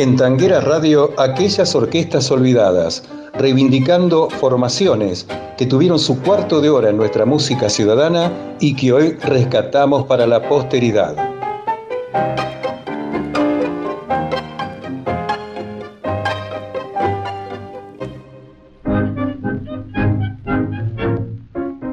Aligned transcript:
En 0.00 0.16
Tanguera 0.16 0.62
Radio, 0.62 1.12
aquellas 1.18 1.74
orquestas 1.74 2.30
olvidadas, 2.30 3.02
reivindicando 3.34 4.30
formaciones 4.30 5.26
que 5.58 5.66
tuvieron 5.66 5.98
su 5.98 6.22
cuarto 6.22 6.62
de 6.62 6.70
hora 6.70 6.88
en 6.88 6.96
nuestra 6.96 7.26
música 7.26 7.68
ciudadana 7.68 8.32
y 8.60 8.74
que 8.76 8.94
hoy 8.94 9.10
rescatamos 9.22 10.06
para 10.06 10.26
la 10.26 10.48
posteridad. 10.48 11.14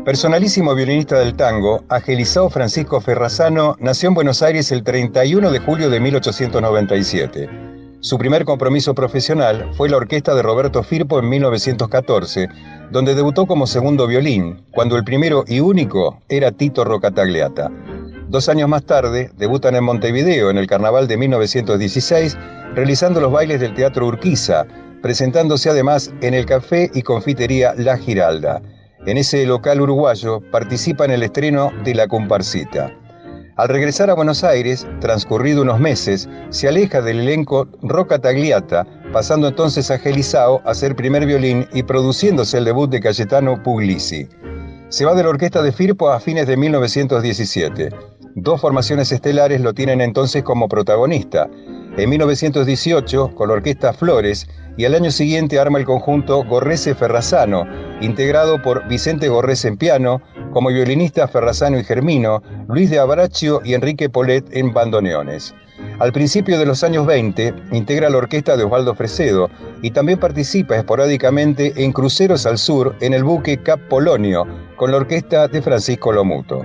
Personalísimo 0.06 0.74
violinista 0.74 1.20
del 1.20 1.36
tango, 1.36 1.84
Agelizao 1.90 2.50
Francisco 2.50 3.02
Ferrazano 3.02 3.76
nació 3.82 4.08
en 4.08 4.16
Buenos 4.16 4.42
Aires 4.42 4.72
el 4.72 4.86
31 4.86 5.52
de 5.52 5.60
julio 5.60 5.90
de 5.90 6.00
1897. 6.00 7.67
Su 8.00 8.20
primer 8.20 8.46
compromiso 8.46 8.94
profesional 8.94 9.72
fue 9.74 9.90
la 9.90 9.98
orquesta 9.98 10.36
de 10.36 10.44
Roberto 10.44 10.84
Firpo 10.84 11.18
en 11.20 11.30
1914, 11.30 12.48
donde 12.92 13.16
debutó 13.16 13.48
como 13.48 13.66
segundo 13.66 14.06
violín, 14.06 14.64
cuando 14.72 14.98
el 14.98 15.04
primero 15.04 15.44
y 15.48 15.62
único 15.62 16.22
era 16.30 16.52
Tito 16.52 16.84
Rocatagliata. 16.84 17.72
Dos 18.30 18.50
años 18.50 18.70
más 18.70 18.86
tarde, 18.86 19.32
debutan 19.36 19.76
en 19.76 19.84
Montevideo 19.84 20.52
en 20.52 20.60
el 20.60 20.68
Carnaval 20.68 21.08
de 21.08 21.18
1916, 21.18 22.38
realizando 22.76 23.20
los 23.20 23.32
bailes 23.32 23.60
del 23.60 23.74
Teatro 23.74 24.06
Urquiza, 24.06 24.68
presentándose 25.02 25.72
además 25.72 26.14
en 26.22 26.36
el 26.36 26.46
Café 26.46 26.92
y 26.94 27.02
Confitería 27.02 27.74
La 27.76 27.98
Giralda. 27.98 28.62
En 29.08 29.18
ese 29.18 29.44
local 29.48 29.82
uruguayo 29.82 30.42
participa 30.52 31.06
en 31.06 31.12
el 31.12 31.24
estreno 31.24 31.72
de 31.84 31.96
La 31.96 32.08
Comparsita. 32.08 32.92
Al 33.58 33.70
regresar 33.70 34.12
a 34.12 34.14
Buenos 34.14 34.44
Aires, 34.44 34.86
transcurrido 35.02 35.64
unos 35.64 35.80
meses, 35.80 36.30
se 36.52 36.68
aleja 36.68 37.02
del 37.02 37.22
elenco 37.22 37.68
Roca 37.82 38.20
Tagliata, 38.20 38.86
pasando 39.12 39.48
entonces 39.48 39.90
a 39.90 39.98
Gelisao 39.98 40.62
a 40.64 40.76
ser 40.76 40.96
primer 40.96 41.26
violín 41.26 41.68
y 41.74 41.82
produciéndose 41.82 42.60
el 42.60 42.66
debut 42.66 42.88
de 42.92 43.00
Cayetano 43.00 43.64
Puglisi. 43.64 44.28
Se 44.90 45.06
va 45.06 45.16
de 45.16 45.24
la 45.24 45.30
orquesta 45.30 45.64
de 45.64 45.72
Firpo 45.72 46.10
a 46.10 46.20
fines 46.20 46.46
de 46.46 46.56
1917. 46.56 47.90
Dos 48.36 48.62
formaciones 48.62 49.12
estelares 49.12 49.60
lo 49.60 49.74
tienen 49.74 50.02
entonces 50.02 50.44
como 50.44 50.70
protagonista. 50.70 51.50
En 51.98 52.12
1918, 52.12 53.34
con 53.34 53.48
la 53.48 53.56
orquesta 53.56 53.92
Flores, 53.92 54.48
y 54.78 54.86
al 54.86 54.94
año 54.94 55.10
siguiente 55.10 55.60
arma 55.60 55.80
el 55.80 55.86
conjunto 55.86 56.44
Gorrese 56.44 56.94
Ferrazano, 56.94 57.66
integrado 58.02 58.62
por 58.62 58.88
Vicente 58.88 59.28
Gorrese 59.28 59.70
en 59.70 59.78
piano, 59.78 60.22
como 60.52 60.70
violinista 60.70 61.28
Ferrazano 61.28 61.80
y 61.80 61.84
Germino, 61.84 62.42
Luis 62.68 62.90
de 62.90 63.00
Abraccio 63.00 63.62
y 63.64 63.74
Enrique 63.74 64.10
Polet 64.10 64.46
en 64.52 64.74
bandoneones. 64.74 65.54
Al 66.00 66.12
principio 66.12 66.58
de 66.60 66.66
los 66.66 66.84
años 66.84 67.06
20 67.06 67.54
integra 67.72 68.10
la 68.10 68.18
orquesta 68.18 68.58
de 68.58 68.64
Osvaldo 68.64 68.96
Fresedo 68.96 69.50
y 69.82 69.92
también 69.92 70.20
participa 70.20 70.76
esporádicamente 70.76 71.74
en 71.76 71.92
cruceros 71.92 72.46
al 72.46 72.58
sur 72.58 72.96
en 73.02 73.14
el 73.14 73.24
buque 73.24 73.62
Cap 73.62 73.80
Polonio 73.90 74.46
con 74.76 74.92
la 74.92 74.98
orquesta 74.98 75.48
de 75.48 75.62
Francisco 75.62 76.12
Lomuto. 76.12 76.64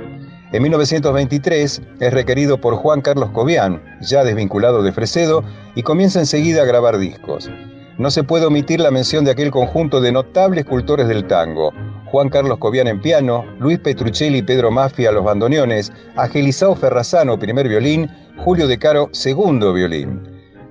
En 0.53 0.63
1923 0.63 1.83
es 2.01 2.13
requerido 2.13 2.61
por 2.61 2.75
Juan 2.77 3.01
Carlos 3.01 3.31
Cobian, 3.31 3.83
ya 4.03 4.23
desvinculado 4.23 4.83
de 4.83 4.93
Fresedo, 4.93 5.43
y 5.75 5.83
comienza 5.83 6.21
enseguida 6.21 6.63
a 6.63 6.67
grabar 6.67 6.99
discos. 6.99 7.51
No 7.99 8.11
se 8.11 8.25
puede 8.25 8.47
omitir 8.47 8.81
la 8.81 8.91
mención 8.91 9.25
de 9.25 9.33
aquel 9.33 9.51
conjunto 9.51 10.01
de 10.01 10.13
notables 10.13 10.65
cultores 10.65 11.09
del 11.09 11.27
tango, 11.27 11.73
Juan 12.13 12.29
Carlos 12.29 12.59
Cobian 12.59 12.89
en 12.89 13.01
piano, 13.01 13.45
Luis 13.59 13.79
Petruccelli 13.79 14.39
y 14.39 14.43
Pedro 14.43 14.71
Mafia 14.71 15.13
los 15.13 15.25
bandoneones, 15.25 15.93
Agelizao 16.17 16.75
Ferrazano 16.75 17.39
primer 17.39 17.69
violín, 17.69 18.07
Julio 18.37 18.69
De 18.69 18.79
Caro 18.79 19.09
segundo 19.13 19.73
violín. 19.73 20.21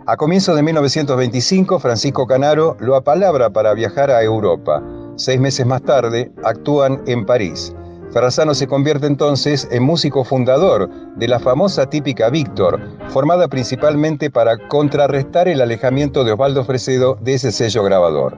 A 0.05 0.17
comienzos 0.17 0.55
de 0.55 0.63
1925, 0.63 1.79
Francisco 1.79 2.27
Canaro 2.27 2.77
lo 2.79 2.95
apalabra 2.95 3.49
para 3.49 3.73
viajar 3.73 4.11
a 4.11 4.21
Europa. 4.21 4.83
Seis 5.15 5.39
meses 5.39 5.65
más 5.65 5.81
tarde, 5.83 6.31
actúan 6.43 7.01
en 7.07 7.25
París. 7.25 7.75
Ferrazano 8.11 8.53
se 8.53 8.67
convierte 8.67 9.07
entonces 9.07 9.67
en 9.71 9.83
músico 9.83 10.25
fundador 10.25 10.89
de 11.15 11.27
la 11.29 11.39
famosa 11.39 11.89
típica 11.89 12.29
Víctor, 12.29 12.79
formada 13.09 13.47
principalmente 13.47 14.29
para 14.29 14.57
contrarrestar 14.67 15.47
el 15.47 15.61
alejamiento 15.61 16.25
de 16.25 16.33
Osvaldo 16.33 16.65
Fresedo 16.65 17.17
de 17.21 17.35
ese 17.35 17.53
sello 17.53 17.83
grabador. 17.83 18.37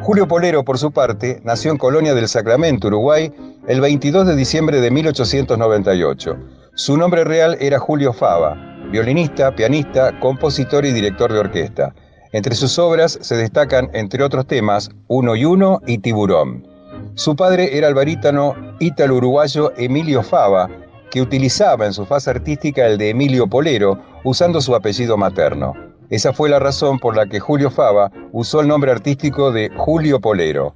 Julio 0.00 0.26
Polero, 0.26 0.64
por 0.64 0.78
su 0.78 0.92
parte, 0.92 1.40
nació 1.44 1.72
en 1.72 1.78
Colonia 1.78 2.14
del 2.14 2.28
Sacramento, 2.28 2.88
Uruguay, 2.88 3.32
el 3.68 3.80
22 3.82 4.26
de 4.26 4.36
diciembre 4.36 4.80
de 4.80 4.90
1898. 4.90 6.36
Su 6.74 6.96
nombre 6.96 7.24
real 7.24 7.56
era 7.60 7.78
Julio 7.78 8.14
Fava, 8.14 8.56
violinista, 8.90 9.54
pianista, 9.54 10.18
compositor 10.20 10.86
y 10.86 10.92
director 10.92 11.32
de 11.32 11.40
orquesta. 11.40 11.94
Entre 12.32 12.54
sus 12.54 12.78
obras 12.78 13.18
se 13.20 13.36
destacan, 13.36 13.90
entre 13.92 14.22
otros 14.22 14.46
temas, 14.46 14.90
Uno 15.08 15.36
y 15.36 15.44
Uno 15.44 15.80
y 15.86 15.98
Tiburón. 15.98 16.75
Su 17.16 17.34
padre 17.34 17.78
era 17.78 17.88
el 17.88 17.94
barítono 17.94 18.54
ítalo-uruguayo 18.78 19.72
Emilio 19.78 20.22
Fava, 20.22 20.68
que 21.10 21.22
utilizaba 21.22 21.86
en 21.86 21.94
su 21.94 22.04
fase 22.04 22.28
artística 22.28 22.84
el 22.84 22.98
de 22.98 23.08
Emilio 23.08 23.46
Polero, 23.46 23.98
usando 24.22 24.60
su 24.60 24.74
apellido 24.74 25.16
materno. 25.16 25.72
Esa 26.10 26.34
fue 26.34 26.50
la 26.50 26.58
razón 26.58 26.98
por 26.98 27.16
la 27.16 27.24
que 27.24 27.40
Julio 27.40 27.70
Fava 27.70 28.12
usó 28.32 28.60
el 28.60 28.68
nombre 28.68 28.92
artístico 28.92 29.50
de 29.50 29.70
Julio 29.78 30.20
Polero. 30.20 30.74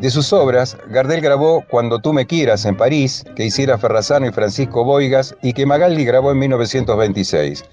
De 0.00 0.08
sus 0.08 0.32
obras, 0.32 0.78
Gardel 0.88 1.20
grabó 1.20 1.64
Cuando 1.68 1.98
tú 1.98 2.12
me 2.12 2.26
quieras 2.26 2.64
en 2.64 2.76
París, 2.76 3.24
que 3.34 3.46
hiciera 3.46 3.76
Ferrazano 3.76 4.26
y 4.26 4.32
Francisco 4.32 4.84
Boigas 4.84 5.34
y 5.42 5.52
que 5.52 5.66
Magaldi 5.66 6.04
grabó 6.04 6.30
en 6.30 6.38
1926. 6.38 7.64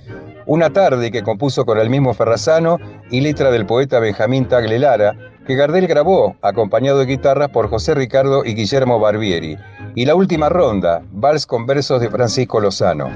Una 0.47 0.71
tarde 0.71 1.11
que 1.11 1.21
compuso 1.21 1.63
con 1.63 1.77
el 1.77 1.91
mismo 1.91 2.15
Ferrazano 2.15 2.79
y 3.11 3.21
letra 3.21 3.51
del 3.51 3.67
poeta 3.67 3.99
Benjamín 3.99 4.47
Tagle 4.47 4.79
Lara, 4.79 5.15
que 5.45 5.55
Gardel 5.55 5.87
grabó, 5.87 6.35
acompañado 6.41 6.99
de 6.99 7.05
guitarras 7.05 7.49
por 7.49 7.69
José 7.69 7.95
Ricardo 7.95 8.45
y 8.45 8.53
Guillermo 8.53 8.99
Barbieri, 8.99 9.57
y 9.95 10.05
la 10.05 10.15
última 10.15 10.49
ronda, 10.49 11.01
Vals 11.11 11.45
con 11.45 11.65
versos 11.65 12.01
de 12.01 12.09
Francisco 12.09 12.59
Lozano. 12.59 13.09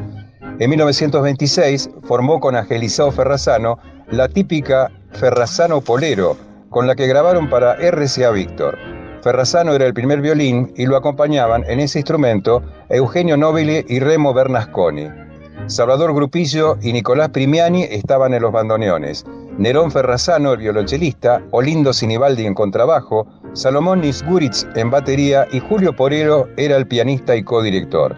En 0.59 0.69
1926 0.69 1.89
formó 2.03 2.39
con 2.39 2.55
Angelizao 2.55 3.11
Ferrazano 3.11 3.79
la 4.09 4.27
típica 4.27 4.91
Ferrazano 5.11 5.81
Polero, 5.81 6.37
con 6.69 6.87
la 6.87 6.95
que 6.95 7.07
grabaron 7.07 7.49
para 7.49 7.75
RCA 7.75 8.31
Víctor. 8.31 8.77
Ferrazano 9.21 9.73
era 9.73 9.85
el 9.85 9.93
primer 9.93 10.21
violín 10.21 10.73
y 10.75 10.85
lo 10.85 10.95
acompañaban 10.95 11.63
en 11.67 11.79
ese 11.79 11.99
instrumento 11.99 12.63
Eugenio 12.89 13.37
Nobile 13.37 13.85
y 13.87 13.99
Remo 13.99 14.33
Bernasconi. 14.33 15.26
Salvador 15.67 16.13
Grupillo 16.13 16.77
y 16.81 16.93
Nicolás 16.93 17.29
Primiani 17.29 17.83
estaban 17.83 18.33
en 18.33 18.41
los 18.41 18.53
bandoneones. 18.53 19.25
Nerón 19.57 19.91
Ferrazano, 19.91 20.53
el 20.53 20.59
violonchelista, 20.59 21.41
Olindo 21.51 21.91
Sinibaldi 21.91 22.45
en 22.45 22.53
contrabajo, 22.53 23.27
Salomón 23.51 23.99
Nisguritz 23.99 24.65
en 24.75 24.89
batería 24.89 25.45
y 25.51 25.59
Julio 25.59 25.93
Porero 25.93 26.47
era 26.55 26.77
el 26.77 26.87
pianista 26.87 27.35
y 27.35 27.43
codirector. 27.43 28.15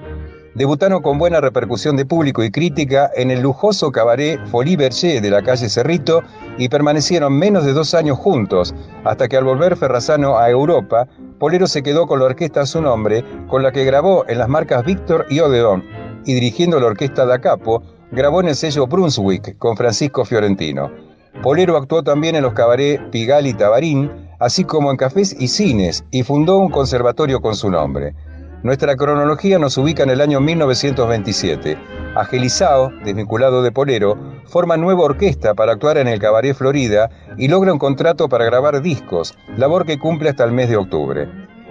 Debutaron 0.53 1.01
con 1.01 1.17
buena 1.17 1.41
repercusión 1.41 1.95
de 1.95 2.05
público 2.05 2.43
y 2.43 2.51
crítica 2.51 3.09
en 3.15 3.31
el 3.31 3.41
lujoso 3.41 3.91
cabaret 3.91 4.39
Folie 4.47 4.77
Berger 4.77 5.19
de 5.19 5.31
la 5.31 5.41
calle 5.41 5.69
Cerrito 5.69 6.21
y 6.59 6.69
permanecieron 6.69 7.33
menos 7.33 7.65
de 7.65 7.73
dos 7.73 7.95
años 7.95 8.19
juntos, 8.19 8.75
hasta 9.05 9.27
que 9.27 9.37
al 9.37 9.45
volver 9.45 9.75
Ferrazano 9.75 10.37
a 10.37 10.51
Europa, 10.51 11.07
Polero 11.39 11.65
se 11.65 11.81
quedó 11.81 12.05
con 12.05 12.19
la 12.19 12.25
orquesta 12.25 12.61
a 12.61 12.65
su 12.67 12.79
nombre, 12.79 13.23
con 13.47 13.63
la 13.63 13.71
que 13.71 13.85
grabó 13.85 14.25
en 14.27 14.37
las 14.37 14.49
marcas 14.49 14.85
Víctor 14.85 15.25
y 15.29 15.39
Odeon, 15.39 15.83
y 16.25 16.33
dirigiendo 16.33 16.79
la 16.79 16.87
orquesta 16.87 17.25
da 17.25 17.39
Capo, 17.39 17.83
grabó 18.11 18.41
en 18.41 18.49
el 18.49 18.55
sello 18.55 18.87
Brunswick 18.87 19.57
con 19.57 19.77
Francisco 19.77 20.25
Fiorentino. 20.25 20.91
Polero 21.41 21.77
actuó 21.77 22.03
también 22.03 22.35
en 22.35 22.43
los 22.43 22.53
cabarets 22.53 23.01
Pigal 23.11 23.47
y 23.47 23.53
Tabarín, 23.53 24.11
así 24.39 24.63
como 24.63 24.91
en 24.91 24.97
cafés 24.97 25.35
y 25.39 25.47
cines, 25.47 26.03
y 26.11 26.23
fundó 26.23 26.57
un 26.57 26.69
conservatorio 26.69 27.39
con 27.39 27.55
su 27.55 27.69
nombre. 27.69 28.13
Nuestra 28.61 28.97
cronología 28.97 29.57
nos 29.57 29.77
ubica 29.77 30.03
en 30.03 30.09
el 30.09 30.19
año 30.19 30.41
1927. 30.41 31.77
Agelizao, 32.15 32.91
desvinculado 33.05 33.61
de 33.61 33.71
Polero, 33.71 34.17
forma 34.47 34.75
nueva 34.75 35.03
orquesta 35.03 35.53
para 35.53 35.73
actuar 35.73 35.97
en 35.97 36.09
el 36.09 36.19
Cabaret 36.19 36.53
Florida 36.53 37.09
y 37.37 37.47
logra 37.47 37.71
un 37.71 37.79
contrato 37.79 38.27
para 38.27 38.43
grabar 38.43 38.81
discos, 38.81 39.37
labor 39.55 39.85
que 39.85 39.97
cumple 39.97 40.29
hasta 40.29 40.43
el 40.43 40.51
mes 40.51 40.67
de 40.67 40.75
octubre. 40.75 41.29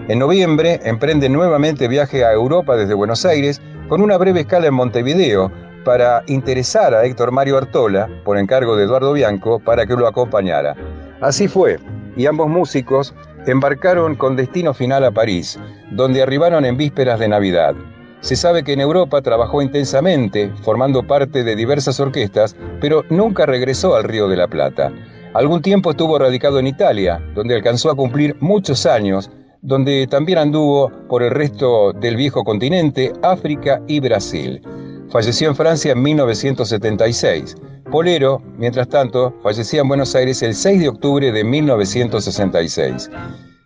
En 0.08 0.18
noviembre 0.18 0.80
emprende 0.84 1.28
nuevamente 1.28 1.88
viaje 1.88 2.24
a 2.24 2.32
Europa 2.32 2.74
desde 2.76 2.94
Buenos 2.94 3.26
Aires 3.26 3.60
con 3.88 4.00
una 4.00 4.18
breve 4.18 4.40
escala 4.40 4.66
en 4.66 4.74
Montevideo, 4.74 5.50
para 5.84 6.22
interesar 6.26 6.94
a 6.94 7.04
Héctor 7.04 7.32
Mario 7.32 7.56
Artola, 7.56 8.08
por 8.24 8.36
encargo 8.36 8.76
de 8.76 8.84
Eduardo 8.84 9.12
Bianco, 9.14 9.58
para 9.58 9.86
que 9.86 9.94
lo 9.94 10.06
acompañara. 10.06 10.74
Así 11.20 11.48
fue, 11.48 11.78
y 12.16 12.26
ambos 12.26 12.48
músicos 12.48 13.14
embarcaron 13.46 14.14
con 14.14 14.36
destino 14.36 14.74
final 14.74 15.04
a 15.04 15.10
París, 15.10 15.58
donde 15.92 16.22
arribaron 16.22 16.64
en 16.64 16.76
vísperas 16.76 17.18
de 17.18 17.28
Navidad. 17.28 17.74
Se 18.20 18.36
sabe 18.36 18.64
que 18.64 18.72
en 18.72 18.80
Europa 18.80 19.22
trabajó 19.22 19.62
intensamente, 19.62 20.50
formando 20.62 21.06
parte 21.06 21.44
de 21.44 21.56
diversas 21.56 21.98
orquestas, 22.00 22.56
pero 22.80 23.04
nunca 23.08 23.46
regresó 23.46 23.94
al 23.94 24.04
Río 24.04 24.28
de 24.28 24.36
la 24.36 24.48
Plata. 24.48 24.92
Algún 25.34 25.62
tiempo 25.62 25.90
estuvo 25.90 26.18
radicado 26.18 26.58
en 26.58 26.66
Italia, 26.66 27.22
donde 27.34 27.54
alcanzó 27.54 27.90
a 27.90 27.94
cumplir 27.94 28.36
muchos 28.40 28.86
años, 28.86 29.30
donde 29.68 30.06
también 30.06 30.38
anduvo 30.38 30.90
por 31.10 31.22
el 31.22 31.30
resto 31.30 31.92
del 31.92 32.16
viejo 32.16 32.42
continente, 32.42 33.12
África 33.22 33.82
y 33.86 34.00
Brasil. 34.00 34.62
Falleció 35.10 35.50
en 35.50 35.56
Francia 35.56 35.92
en 35.92 36.02
1976. 36.02 37.54
Polero, 37.90 38.42
mientras 38.56 38.88
tanto, 38.88 39.34
fallecía 39.42 39.82
en 39.82 39.88
Buenos 39.88 40.14
Aires 40.14 40.42
el 40.42 40.54
6 40.54 40.80
de 40.80 40.88
octubre 40.88 41.32
de 41.32 41.44
1966. 41.44 43.10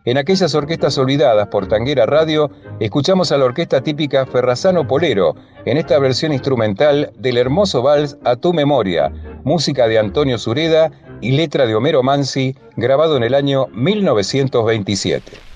En 0.04 0.18
aquellas 0.18 0.52
orquestas 0.56 0.98
olvidadas 0.98 1.46
por 1.46 1.68
Tanguera 1.68 2.04
Radio, 2.04 2.50
escuchamos 2.80 3.30
a 3.30 3.38
la 3.38 3.44
orquesta 3.44 3.80
típica 3.80 4.26
Ferrazano 4.26 4.88
Polero, 4.88 5.36
en 5.66 5.76
esta 5.76 6.00
versión 6.00 6.32
instrumental 6.32 7.12
del 7.16 7.38
hermoso 7.38 7.80
vals 7.80 8.18
A 8.24 8.34
tu 8.34 8.52
memoria, 8.52 9.12
música 9.44 9.86
de 9.86 10.00
Antonio 10.00 10.36
Sureda 10.36 10.90
y 11.20 11.30
letra 11.30 11.64
de 11.66 11.76
Homero 11.76 12.02
Mansi, 12.02 12.56
grabado 12.76 13.16
en 13.16 13.22
el 13.22 13.34
año 13.34 13.68
1927. 13.72 15.51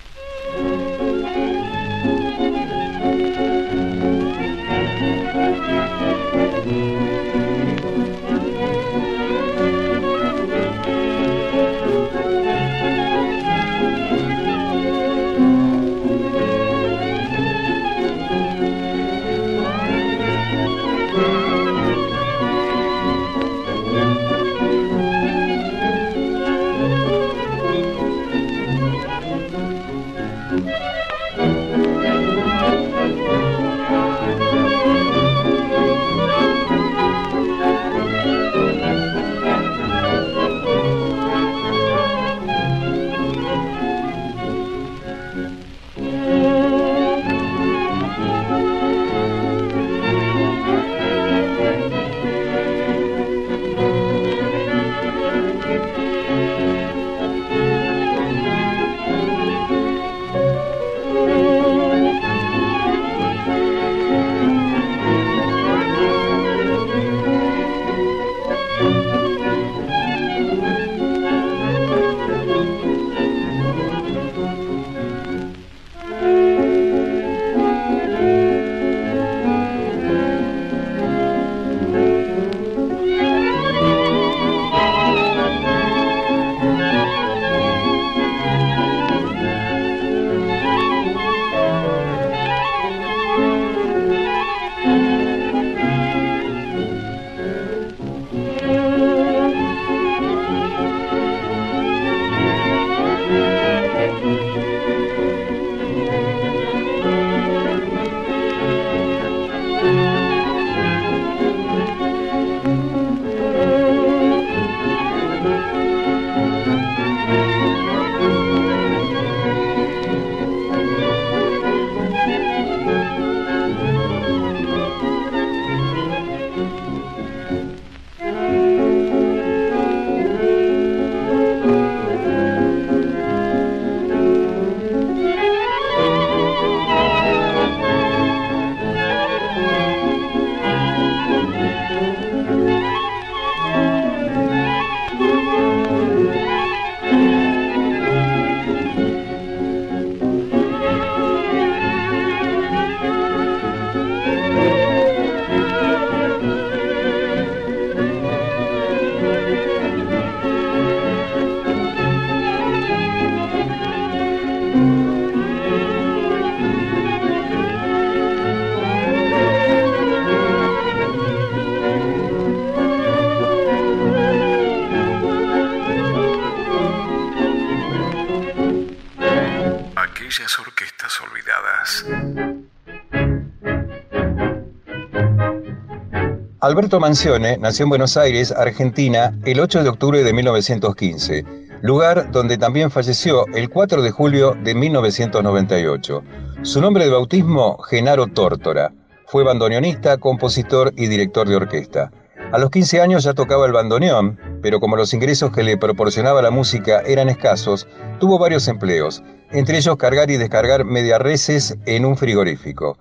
Alberto 186.60 186.98
Mancione 186.98 187.58
nació 187.58 187.84
en 187.84 187.90
Buenos 187.90 188.16
Aires, 188.16 188.50
Argentina, 188.50 189.32
el 189.44 189.60
8 189.60 189.84
de 189.84 189.88
octubre 189.88 190.24
de 190.24 190.32
1915, 190.32 191.44
lugar 191.82 192.32
donde 192.32 192.58
también 192.58 192.90
falleció 192.90 193.46
el 193.54 193.70
4 193.70 194.02
de 194.02 194.10
julio 194.10 194.56
de 194.64 194.74
1998. 194.74 196.24
Su 196.62 196.80
nombre 196.80 197.04
de 197.04 197.10
bautismo, 197.10 197.78
Genaro 197.82 198.26
Tórtora. 198.26 198.92
Fue 199.26 199.44
bandoneonista, 199.44 200.18
compositor 200.18 200.92
y 200.96 201.06
director 201.06 201.48
de 201.48 201.54
orquesta. 201.54 202.10
A 202.52 202.58
los 202.58 202.70
15 202.70 203.00
años 203.00 203.24
ya 203.24 203.34
tocaba 203.34 203.66
el 203.66 203.72
bandoneón, 203.72 204.38
pero 204.62 204.78
como 204.78 204.96
los 204.96 205.12
ingresos 205.12 205.50
que 205.50 205.64
le 205.64 205.76
proporcionaba 205.76 206.42
la 206.42 206.52
música 206.52 207.02
eran 207.04 207.28
escasos, 207.28 207.88
tuvo 208.20 208.38
varios 208.38 208.68
empleos, 208.68 209.22
entre 209.50 209.78
ellos 209.78 209.96
cargar 209.96 210.30
y 210.30 210.36
descargar 210.36 210.84
mediarreces 210.84 211.76
en 211.86 212.04
un 212.04 212.16
frigorífico. 212.16 212.96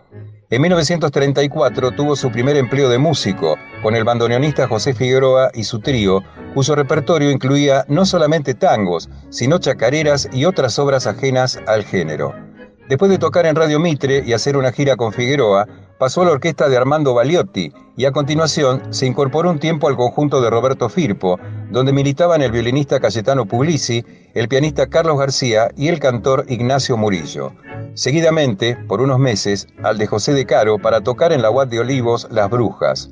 En 0.49 0.61
1934 0.61 1.91
tuvo 1.91 2.15
su 2.15 2.31
primer 2.31 2.57
empleo 2.57 2.89
de 2.89 2.97
músico 2.97 3.55
con 3.83 3.95
el 3.95 4.03
bandoneonista 4.03 4.67
José 4.67 4.93
Figueroa 4.93 5.51
y 5.53 5.63
su 5.63 5.79
trío, 5.79 6.21
cuyo 6.53 6.75
repertorio 6.75 7.29
incluía 7.29 7.85
no 7.87 8.05
solamente 8.05 8.55
tangos, 8.55 9.09
sino 9.29 9.59
chacareras 9.59 10.27
y 10.31 10.45
otras 10.45 10.79
obras 10.79 11.05
ajenas 11.07 11.59
al 11.67 11.83
género. 11.83 12.44
Después 12.87 13.09
de 13.09 13.17
tocar 13.17 13.47
en 13.47 13.55
Radio 13.55 13.79
Mitre 13.79 14.21
y 14.23 14.33
hacer 14.33 14.55
una 14.55 14.71
gira 14.71 14.95
con 14.95 15.11
Figueroa, 15.11 15.67
pasó 15.97 16.21
a 16.21 16.25
la 16.25 16.31
orquesta 16.33 16.69
de 16.69 16.77
Armando 16.77 17.15
Baliotti 17.15 17.73
y 17.97 18.05
a 18.05 18.11
continuación 18.11 18.93
se 18.93 19.07
incorporó 19.07 19.49
un 19.49 19.57
tiempo 19.57 19.87
al 19.87 19.95
conjunto 19.95 20.39
de 20.39 20.51
Roberto 20.51 20.87
Firpo, 20.87 21.39
donde 21.71 21.93
militaban 21.93 22.43
el 22.43 22.51
violinista 22.51 22.99
Cayetano 22.99 23.47
Puglisi, 23.47 24.05
el 24.35 24.47
pianista 24.47 24.85
Carlos 24.85 25.17
García 25.17 25.71
y 25.75 25.87
el 25.87 25.99
cantor 25.99 26.45
Ignacio 26.47 26.95
Murillo. 26.95 27.53
Seguidamente, 27.95 28.77
por 28.87 29.01
unos 29.01 29.17
meses, 29.17 29.67
al 29.81 29.97
de 29.97 30.05
José 30.05 30.33
de 30.33 30.45
Caro 30.45 30.77
para 30.77 31.01
tocar 31.01 31.33
en 31.33 31.41
la 31.41 31.49
UAT 31.49 31.69
de 31.69 31.79
Olivos 31.79 32.27
Las 32.29 32.51
Brujas. 32.51 33.09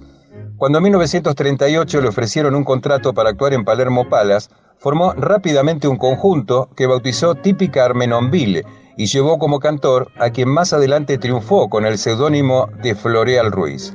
Cuando 0.57 0.77
en 0.77 0.83
1938 0.83 1.99
le 1.99 2.09
ofrecieron 2.09 2.53
un 2.53 2.63
contrato 2.63 3.15
para 3.15 3.31
actuar 3.31 3.53
en 3.53 3.65
Palermo 3.65 4.07
Palas, 4.07 4.51
formó 4.77 5.13
rápidamente 5.13 5.87
un 5.87 5.97
conjunto 5.97 6.69
que 6.75 6.85
bautizó 6.85 7.33
Típica 7.33 7.85
Armenonville 7.85 8.63
y 8.97 9.05
llevó 9.07 9.39
como 9.39 9.59
cantor 9.59 10.11
a 10.19 10.29
quien 10.29 10.49
más 10.49 10.73
adelante 10.73 11.17
triunfó 11.17 11.69
con 11.69 11.85
el 11.85 11.97
seudónimo 11.97 12.67
de 12.81 12.95
Floreal 12.95 13.51
Ruiz. 13.51 13.93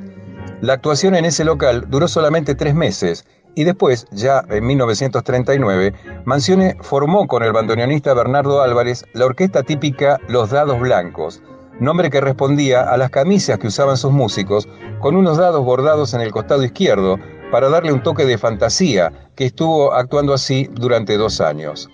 La 0.61 0.73
actuación 0.73 1.15
en 1.15 1.25
ese 1.25 1.45
local 1.45 1.85
duró 1.89 2.07
solamente 2.07 2.55
tres 2.55 2.75
meses 2.75 3.25
y 3.55 3.63
después, 3.63 4.07
ya 4.11 4.43
en 4.49 4.65
1939, 4.65 5.93
Mancione 6.25 6.77
formó 6.81 7.27
con 7.27 7.43
el 7.43 7.51
bandoneonista 7.51 8.13
Bernardo 8.13 8.61
Álvarez 8.61 9.05
la 9.13 9.25
orquesta 9.25 9.63
típica 9.63 10.19
Los 10.27 10.51
Dados 10.51 10.79
Blancos, 10.79 11.41
nombre 11.79 12.09
que 12.09 12.21
respondía 12.21 12.81
a 12.81 12.97
las 12.97 13.09
camisas 13.09 13.57
que 13.57 13.67
usaban 13.67 13.97
sus 13.97 14.11
músicos, 14.11 14.67
con 14.99 15.15
unos 15.15 15.37
dados 15.37 15.63
bordados 15.63 16.13
en 16.13 16.21
el 16.21 16.31
costado 16.31 16.63
izquierdo, 16.63 17.17
para 17.51 17.69
darle 17.69 17.91
un 17.91 18.03
toque 18.03 18.25
de 18.25 18.37
fantasía, 18.37 19.11
que 19.35 19.45
estuvo 19.45 19.93
actuando 19.93 20.33
así 20.33 20.69
durante 20.73 21.17
dos 21.17 21.41
años. 21.41 21.89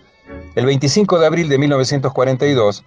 El 0.55 0.65
25 0.65 1.19
de 1.19 1.25
abril 1.25 1.49
de 1.49 1.57
1942, 1.57 2.83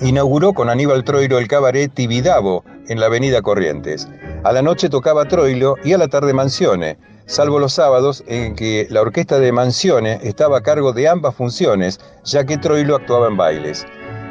inauguró 0.00 0.52
con 0.52 0.70
Aníbal 0.70 1.04
Troilo 1.04 1.38
el 1.38 1.48
cabaret 1.48 1.92
Tibidabo 1.92 2.64
en 2.88 3.00
la 3.00 3.06
avenida 3.06 3.42
Corrientes. 3.42 4.08
A 4.44 4.52
la 4.52 4.62
noche 4.62 4.88
tocaba 4.88 5.26
Troilo 5.26 5.74
y 5.84 5.92
a 5.92 5.98
la 5.98 6.08
tarde 6.08 6.32
Mansione, 6.32 6.98
salvo 7.26 7.58
los 7.58 7.72
sábados 7.74 8.22
en 8.26 8.54
que 8.54 8.86
la 8.90 9.02
orquesta 9.02 9.38
de 9.38 9.52
Mansione 9.52 10.20
estaba 10.22 10.58
a 10.58 10.62
cargo 10.62 10.92
de 10.92 11.08
ambas 11.08 11.34
funciones, 11.34 12.00
ya 12.24 12.44
que 12.44 12.58
Troilo 12.58 12.96
actuaba 12.96 13.28
en 13.28 13.36
bailes. 13.36 13.86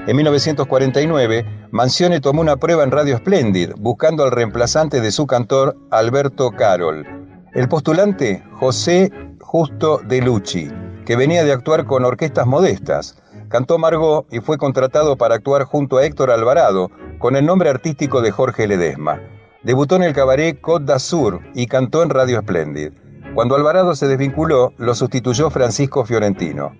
En 0.08 0.16
1949, 0.16 1.46
Mansione 1.72 2.22
tomó 2.22 2.40
una 2.40 2.56
prueba 2.56 2.84
en 2.84 2.92
Radio 2.92 3.18
Splendid, 3.18 3.72
buscando 3.78 4.24
al 4.24 4.32
reemplazante 4.32 5.02
de 5.02 5.12
su 5.12 5.28
cantor, 5.28 5.76
Alberto 5.92 6.52
Carol. 6.52 7.06
El 7.54 7.68
postulante, 7.68 8.42
José 8.54 9.12
Justo 9.42 10.00
de 10.06 10.22
Lucci, 10.22 10.72
que 11.06 11.16
venía 11.18 11.44
de 11.44 11.52
actuar 11.52 11.86
con 11.86 12.06
orquestas 12.06 12.46
modestas. 12.48 13.18
Cantó 13.50 13.77
Margot 13.77 14.25
y 14.30 14.39
fue 14.42 14.58
contratado 14.58 15.16
para 15.16 15.36
actuar 15.36 15.63
junto 15.63 15.98
a 15.98 16.06
Héctor 16.06 16.32
Alvarado, 16.32 16.92
con 17.18 17.36
el 17.36 17.46
nombre 17.46 17.70
artístico 17.70 18.22
de 18.22 18.32
Jorge 18.32 18.68
Ledesma. 18.68 19.22
Debutó 19.63 19.96
en 19.96 20.04
el 20.04 20.13
cabaret 20.13 20.60
Côte 20.60 20.86
d'Azur 20.86 21.39
y 21.54 21.68
cantó 21.68 22.04
en 22.04 22.10
Radio 22.10 22.42
Splendid. 22.42 22.92
Cuando 23.34 23.56
Alvarado 23.56 23.96
se 23.96 24.08
desvinculó, 24.08 24.74
lo 24.77 24.96
sustituyó 24.96 25.50
Francisco 25.50 26.06
Fiorentino. 26.06 26.74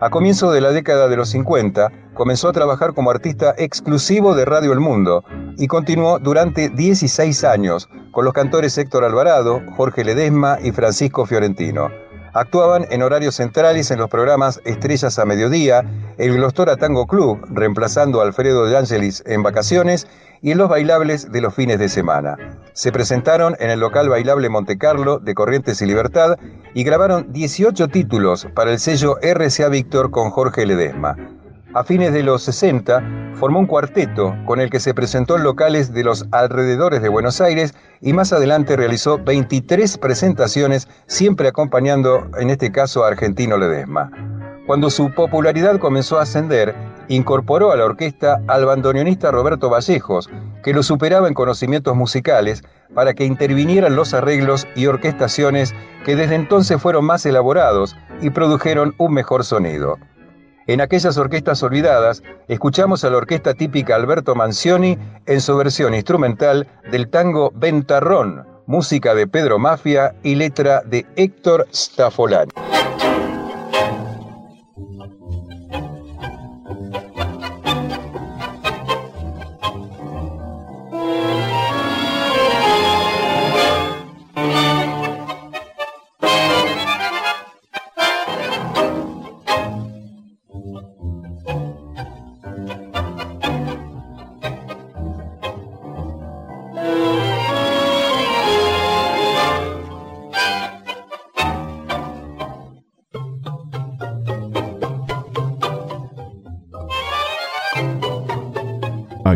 A 0.00 0.10
comienzos 0.10 0.52
de 0.52 0.60
la 0.60 0.72
década 0.72 1.08
de 1.08 1.16
los 1.16 1.30
50, 1.30 1.90
comenzó 2.14 2.48
a 2.48 2.52
trabajar 2.52 2.92
como 2.92 3.10
artista 3.10 3.54
exclusivo 3.56 4.34
de 4.34 4.44
Radio 4.44 4.72
El 4.72 4.80
Mundo 4.80 5.24
y 5.56 5.68
continuó 5.68 6.18
durante 6.18 6.68
16 6.68 7.44
años 7.44 7.88
con 8.10 8.24
los 8.24 8.34
cantores 8.34 8.76
Héctor 8.76 9.04
Alvarado, 9.04 9.62
Jorge 9.76 10.04
Ledesma 10.04 10.58
y 10.62 10.72
Francisco 10.72 11.24
Fiorentino. 11.24 11.88
Actuaban 12.34 12.86
en 12.90 13.02
horarios 13.02 13.34
centrales 13.34 13.90
en 13.90 13.98
los 13.98 14.08
programas 14.08 14.60
Estrellas 14.64 15.18
a 15.18 15.26
Mediodía, 15.26 15.84
el 16.18 16.34
Glostora 16.34 16.76
Tango 16.76 17.06
Club, 17.06 17.44
reemplazando 17.50 18.20
a 18.20 18.24
Alfredo 18.24 18.66
de 18.66 18.76
Ángelis 18.76 19.22
en 19.26 19.42
vacaciones, 19.42 20.06
y 20.42 20.50
en 20.50 20.58
los 20.58 20.68
bailables 20.68 21.30
de 21.30 21.40
los 21.40 21.54
fines 21.54 21.78
de 21.78 21.88
semana. 21.88 22.36
Se 22.72 22.90
presentaron 22.90 23.56
en 23.60 23.70
el 23.70 23.78
local 23.78 24.08
bailable 24.08 24.48
Monte 24.48 24.76
Carlo 24.76 25.18
de 25.20 25.34
Corrientes 25.34 25.80
y 25.80 25.86
Libertad 25.86 26.36
y 26.74 26.82
grabaron 26.82 27.32
18 27.32 27.88
títulos 27.88 28.48
para 28.54 28.72
el 28.72 28.80
sello 28.80 29.18
RCA 29.22 29.68
Víctor 29.68 30.10
con 30.10 30.30
Jorge 30.30 30.66
Ledesma. 30.66 31.16
A 31.74 31.84
fines 31.84 32.12
de 32.12 32.22
los 32.22 32.42
60 32.42 33.32
formó 33.36 33.58
un 33.58 33.66
cuarteto 33.66 34.36
con 34.44 34.60
el 34.60 34.68
que 34.68 34.78
se 34.78 34.92
presentó 34.92 35.36
en 35.36 35.42
locales 35.42 35.94
de 35.94 36.04
los 36.04 36.26
alrededores 36.30 37.00
de 37.00 37.08
Buenos 37.08 37.40
Aires 37.40 37.72
y 38.02 38.12
más 38.12 38.30
adelante 38.34 38.76
realizó 38.76 39.18
23 39.18 39.96
presentaciones, 39.96 40.86
siempre 41.06 41.48
acompañando 41.48 42.28
en 42.38 42.50
este 42.50 42.70
caso 42.70 43.04
a 43.04 43.08
Argentino 43.08 43.56
Ledesma. 43.56 44.10
Cuando 44.66 44.90
su 44.90 45.14
popularidad 45.14 45.78
comenzó 45.78 46.18
a 46.18 46.22
ascender, 46.22 46.74
incorporó 47.08 47.72
a 47.72 47.76
la 47.76 47.86
orquesta 47.86 48.42
al 48.48 48.66
bandoneonista 48.66 49.30
Roberto 49.30 49.70
Vallejos, 49.70 50.28
que 50.62 50.74
lo 50.74 50.82
superaba 50.82 51.26
en 51.26 51.32
conocimientos 51.32 51.96
musicales, 51.96 52.62
para 52.94 53.14
que 53.14 53.24
intervinieran 53.24 53.96
los 53.96 54.12
arreglos 54.12 54.68
y 54.76 54.88
orquestaciones 54.88 55.74
que 56.04 56.16
desde 56.16 56.34
entonces 56.34 56.80
fueron 56.82 57.06
más 57.06 57.24
elaborados 57.24 57.96
y 58.20 58.28
produjeron 58.28 58.94
un 58.98 59.14
mejor 59.14 59.44
sonido. 59.44 59.98
En 60.66 60.80
aquellas 60.80 61.16
orquestas 61.18 61.62
olvidadas, 61.62 62.22
escuchamos 62.46 63.04
a 63.04 63.10
la 63.10 63.16
orquesta 63.16 63.54
típica 63.54 63.96
Alberto 63.96 64.34
Mancioni 64.34 64.96
en 65.26 65.40
su 65.40 65.56
versión 65.56 65.94
instrumental 65.94 66.68
del 66.90 67.08
tango 67.08 67.50
Ventarrón, 67.54 68.46
música 68.66 69.14
de 69.14 69.26
Pedro 69.26 69.58
Mafia 69.58 70.14
y 70.22 70.36
letra 70.36 70.82
de 70.82 71.04
Héctor 71.16 71.66
Staffolani. 71.72 72.52